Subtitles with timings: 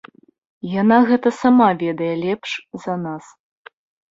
[0.81, 2.49] Яна гэта сама ведае лепш
[2.87, 3.25] за нас.